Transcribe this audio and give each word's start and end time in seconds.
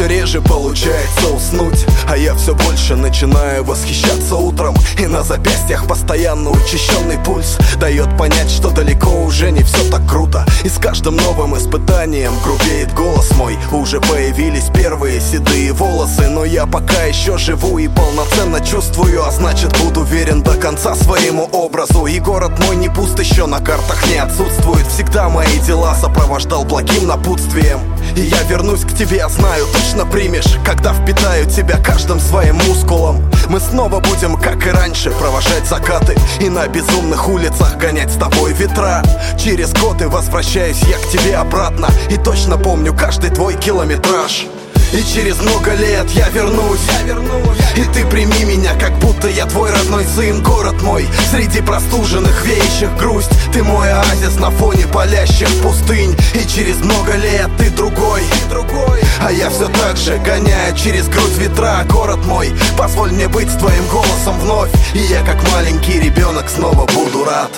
все 0.00 0.06
реже 0.06 0.40
получается 0.40 1.28
уснуть 1.34 1.84
А 2.08 2.16
я 2.16 2.34
все 2.34 2.54
больше 2.54 2.96
начинаю 2.96 3.64
восхищаться 3.64 4.36
утром. 4.36 4.74
И 4.98 5.06
на 5.06 5.22
запястьях 5.22 5.86
постоянно 5.86 6.50
учащенный 6.50 7.18
пульс 7.18 7.58
Дает 7.78 8.16
понять, 8.16 8.50
что 8.50 8.70
далеко 8.70 9.10
уже 9.10 9.50
не 9.50 9.62
все 9.62 9.90
так 9.90 10.06
круто. 10.08 10.46
И 10.64 10.68
с 10.68 10.78
каждым 10.78 11.16
новым 11.16 11.56
испытанием 11.56 12.32
грубеет 12.44 12.94
голос 12.94 13.30
мой. 13.32 13.58
Уже 13.72 14.00
появились 14.00 14.70
первые 14.74 15.20
седые 15.20 15.72
волосы 15.72 16.28
Но 16.28 16.44
я 16.44 16.66
пока 16.66 17.04
еще 17.04 17.36
живу 17.36 17.78
и 17.78 17.88
полноценно 17.88 18.60
чувствую 18.60 19.24
А 19.24 19.30
значит 19.30 19.76
буду 19.84 20.02
верен 20.02 20.42
до 20.42 20.54
конца 20.54 20.94
своему 20.94 21.44
образу. 21.52 22.06
И 22.06 22.18
город 22.20 22.52
мой 22.66 22.76
не 22.76 22.88
пуст 22.88 23.18
еще 23.18 23.46
на 23.46 23.60
картах 23.60 24.06
не 24.08 24.18
отсутствует. 24.18 24.86
Всегда 24.86 25.28
мои 25.28 25.58
дела 25.66 25.94
сопровождал 25.94 26.64
благим 26.64 27.06
напутствием. 27.06 27.80
И 28.16 28.22
я 28.22 28.42
вернусь 28.44 28.80
к 28.80 28.96
тебе, 28.96 29.18
я 29.18 29.28
знаю, 29.40 29.66
точно 29.72 30.06
примешь 30.06 30.56
Когда 30.64 30.92
впитаю 30.92 31.46
тебя 31.46 31.78
каждым 31.78 32.20
своим 32.20 32.56
мускулом. 32.56 33.30
Мы 33.48 33.60
снова 33.60 34.00
будем, 34.00 34.36
как 34.36 34.66
и 34.66 34.70
раньше, 34.70 35.10
провожать 35.10 35.66
закаты 35.66 36.16
И 36.40 36.48
на 36.48 36.66
безумных 36.68 37.28
улицах 37.28 37.76
гонять 37.76 38.10
с 38.10 38.16
тобой 38.16 38.52
ветра. 38.52 39.02
Через 39.38 39.72
годы 39.72 40.08
возвращаюсь 40.08 40.82
я 40.82 40.98
к 40.98 41.10
тебе 41.10 41.36
обратно 41.36 41.88
И 42.10 42.16
точно 42.16 42.56
помню 42.56 42.94
каждый 42.94 43.30
твой 43.30 43.54
километраж. 43.54 44.46
И 44.92 45.04
через 45.04 45.40
много 45.40 45.72
лет 45.74 46.10
я 46.10 46.28
вернусь, 46.30 46.80
я 46.98 47.06
вернусь. 47.06 47.58
И 47.76 47.82
ты 47.94 48.04
прими 48.06 48.44
меня, 48.44 48.74
как 48.74 48.92
будто 48.98 49.28
я 49.28 49.46
твой 49.46 49.70
родной 49.70 50.04
сын. 50.04 50.42
Город 50.42 50.82
мой, 50.82 51.06
среди 51.30 51.60
простуженных 51.60 52.44
веющих 52.44 52.96
грусть. 52.98 53.30
Ты 53.52 53.62
мой 53.62 53.88
оазис 53.92 54.36
на 54.40 54.50
фоне 54.50 54.88
палящих 54.88 55.48
пустынь. 55.62 56.16
И 56.34 56.44
через 56.48 56.78
много 56.78 57.14
лет 57.14 57.50
ты 57.56 57.70
другой, 57.70 58.22
ты 58.22 58.50
другой 58.50 58.99
А 59.20 59.30
я 59.30 59.50
все 59.50 59.68
так 59.68 59.96
же 59.96 60.18
гоняю 60.18 60.74
через 60.76 61.08
грудь 61.08 61.36
ветра. 61.38 61.84
Город 61.88 62.24
мой, 62.26 62.52
позволь 62.76 63.12
мне 63.12 63.28
быть 63.28 63.50
твоим 63.58 63.86
голосом 63.88 64.38
вновь. 64.40 64.70
И 64.94 64.98
я 64.98 65.22
как 65.22 65.36
маленький 65.52 66.00
ребенок 66.00 66.48
снова 66.48 66.86
буду 66.86 67.24
рад 67.24 67.50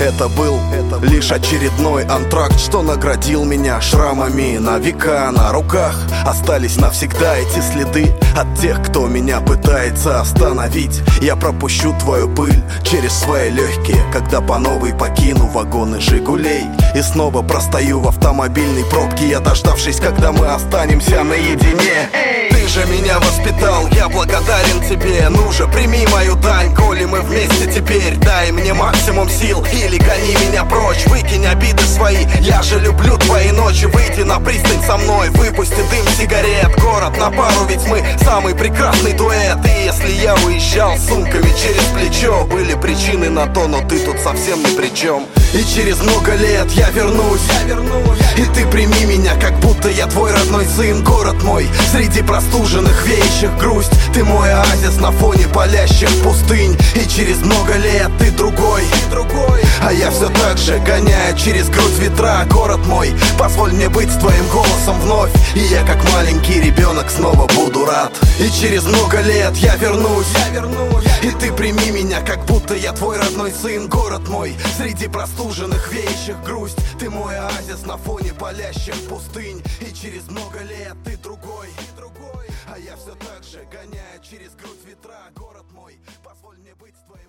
это 0.00 0.28
был 0.28 0.58
лишь 1.02 1.30
очередной 1.32 2.04
антракт, 2.04 2.58
что 2.58 2.82
наградил 2.82 3.44
меня 3.44 3.80
шрамами 3.80 4.58
на 4.58 4.78
века. 4.78 5.30
На 5.32 5.52
руках 5.52 5.96
остались 6.24 6.76
навсегда 6.76 7.36
эти 7.36 7.60
следы 7.60 8.14
от 8.36 8.58
тех, 8.60 8.82
кто 8.82 9.06
меня 9.06 9.40
пытается 9.40 10.20
остановить. 10.20 11.00
Я 11.20 11.36
пропущу 11.36 11.94
твою 12.00 12.28
пыль 12.28 12.62
через 12.84 13.12
свои 13.12 13.50
легкие, 13.50 14.02
когда 14.12 14.40
по 14.40 14.58
новой 14.58 14.94
покину 14.94 15.46
вагоны 15.46 16.00
Жигулей 16.00 16.66
И 16.94 17.02
снова 17.02 17.42
простою 17.42 18.00
в 18.00 18.08
автомобильной 18.08 18.84
пробке, 18.84 19.28
я 19.28 19.40
дождавшись, 19.40 20.00
когда 20.00 20.32
мы 20.32 20.46
останемся 20.46 21.24
наедине. 21.24 22.08
Ты 22.50 22.57
же 22.68 22.84
меня 22.86 23.18
воспитал, 23.18 23.88
я 23.92 24.08
благодарен 24.08 24.80
тебе. 24.88 25.26
Ну 25.30 25.50
же, 25.52 25.66
прими 25.68 26.06
мою 26.12 26.36
дань, 26.36 26.74
коли 26.74 27.04
мы 27.04 27.22
вместе 27.22 27.66
теперь. 27.66 28.16
Дай 28.16 28.52
мне 28.52 28.74
максимум 28.74 29.28
сил 29.28 29.64
или 29.72 29.96
гони 29.96 30.36
меня 30.46 30.64
прочь. 30.64 31.06
Выкинь 31.06 31.46
обиды 31.46 31.82
свои, 31.84 32.26
я 32.40 32.62
же 32.62 32.78
люблю 32.78 33.16
твои 33.16 33.50
ночи. 33.52 33.86
Выйди 33.86 34.22
на 34.22 34.38
пристань 34.38 34.82
со 34.86 34.98
мной, 34.98 35.30
выпусти 35.30 35.76
дым 35.90 36.06
сигарет. 36.18 36.78
Город 36.80 37.16
на 37.18 37.30
пару, 37.30 37.64
ведь 37.68 37.86
мы 37.86 38.04
самый 38.22 38.54
прекрасный 38.54 39.14
дуэт. 39.14 39.58
И 39.64 39.84
если 39.86 40.10
я 40.22 40.34
уезжал 40.34 40.96
с 40.98 41.08
сумками 41.08 41.50
через 41.56 41.84
плечо 41.94 42.44
Были 42.44 42.74
причины 42.74 43.30
на 43.30 43.46
то, 43.46 43.66
но 43.66 43.80
ты 43.88 43.98
тут 44.00 44.18
совсем 44.20 44.60
ни 44.60 44.76
при 44.76 44.94
чем 44.94 45.26
И 45.54 45.64
через 45.64 45.98
много 46.00 46.34
лет 46.34 46.70
я 46.72 46.90
вернусь, 46.90 47.40
я 47.60 47.66
вернусь. 47.66 48.18
И 48.36 48.42
ты 48.54 48.66
прими 48.66 49.04
меня, 49.06 49.34
как 49.36 49.58
будто 49.60 49.88
я 49.88 50.06
твой 50.06 50.32
родной 50.32 50.66
сын. 50.66 51.02
Город 51.02 51.42
мой, 51.42 51.66
среди 51.90 52.22
простуженных 52.22 53.06
веющих 53.06 53.56
грусть. 53.56 53.92
Ты 54.12 54.24
мой 54.24 54.52
оазис 54.52 55.00
на 55.00 55.10
фоне 55.10 55.48
палящих 55.48 56.10
пустынь. 56.22 56.76
И 56.94 57.08
через 57.08 57.38
много 57.38 57.76
лет 57.76 58.10
ты 58.18 58.30
другой, 58.30 58.82
ты 58.82 59.10
другой 59.10 59.57
а 59.88 59.90
я 59.90 60.10
все 60.10 60.28
так 60.28 60.58
же 60.58 60.78
гоняю 60.80 61.34
через 61.38 61.70
грудь 61.70 61.98
ветра. 61.98 62.44
Город 62.50 62.84
мой, 62.84 63.10
позволь 63.38 63.72
мне 63.72 63.88
быть 63.88 64.10
твоим 64.18 64.46
голосом 64.48 65.00
вновь. 65.00 65.30
И 65.56 65.60
я 65.60 65.82
как 65.86 65.96
маленький 66.12 66.60
ребенок 66.60 67.08
снова 67.08 67.46
буду 67.54 67.86
рад. 67.86 68.12
И 68.38 68.50
через 68.50 68.84
много 68.84 69.22
лет 69.22 69.56
я 69.56 69.76
вернусь, 69.76 70.26
я 70.44 70.60
вернусь. 70.60 71.06
И 71.22 71.30
ты 71.30 71.50
прими 71.54 71.90
меня, 71.90 72.20
как 72.20 72.44
будто 72.44 72.74
я 72.74 72.92
твой 72.92 73.16
родной 73.16 73.50
сын. 73.50 73.88
Город 73.88 74.28
мой, 74.28 74.54
среди 74.76 75.08
простуженных 75.08 75.90
веющих 75.90 76.38
грусть. 76.44 76.76
Ты 76.98 77.08
мой 77.08 77.38
оазис 77.38 77.86
на 77.86 77.96
фоне 77.96 78.34
палящих 78.34 79.08
пустынь. 79.08 79.62
И 79.80 79.94
через 79.94 80.28
много 80.28 80.58
лет 80.64 80.98
ты 81.02 81.16
другой, 81.16 81.68
ты 81.78 81.96
другой. 81.96 82.46
А 82.70 82.78
я 82.78 82.94
все 82.96 83.14
так 83.14 83.42
же 83.42 83.66
гоняю 83.72 84.20
через 84.20 84.50
грудь 84.54 84.84
ветра. 84.86 85.16
Город 85.34 85.64
мой, 85.74 85.98
позволь 86.22 86.58
мне 86.58 86.74
быть 86.78 86.94
твоим 87.06 87.27